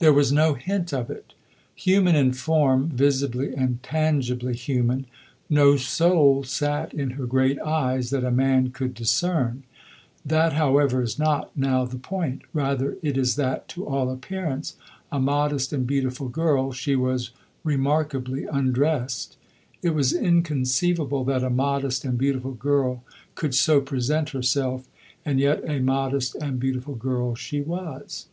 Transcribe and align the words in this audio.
There 0.00 0.12
was 0.12 0.32
no 0.32 0.54
hint 0.54 0.92
of 0.92 1.08
it. 1.08 1.34
Human 1.76 2.16
in 2.16 2.32
form, 2.32 2.88
visibly 2.88 3.54
and 3.54 3.80
tangibly 3.80 4.52
human, 4.56 5.06
no 5.48 5.76
soul 5.76 6.42
sat 6.42 6.92
in 6.92 7.10
her 7.10 7.26
great 7.26 7.60
eyes 7.60 8.10
that 8.10 8.24
a 8.24 8.32
man 8.32 8.72
could 8.72 8.92
discern. 8.92 9.62
That, 10.26 10.54
however, 10.54 11.00
is 11.00 11.16
not 11.16 11.56
now 11.56 11.84
the 11.84 11.96
point. 12.00 12.42
Rather 12.52 12.98
it 13.04 13.16
is 13.16 13.36
that, 13.36 13.68
to 13.68 13.86
all 13.86 14.10
appearance 14.10 14.74
a 15.12 15.20
modest 15.20 15.72
and 15.72 15.86
beautiful 15.86 16.28
girl, 16.28 16.72
she 16.72 16.96
was 16.96 17.30
remarkably 17.62 18.46
undressed. 18.46 19.36
It 19.80 19.90
was 19.90 20.12
inconceivable 20.12 21.22
that 21.26 21.44
a 21.44 21.50
modest 21.50 22.04
and 22.04 22.18
beautiful 22.18 22.54
girl 22.54 23.04
could 23.36 23.54
so 23.54 23.80
present 23.80 24.30
herself, 24.30 24.88
and 25.24 25.38
yet 25.38 25.62
a 25.64 25.78
modest 25.78 26.34
and 26.34 26.58
beautiful 26.58 26.96
girl 26.96 27.36
she 27.36 27.60
was. 27.62 28.26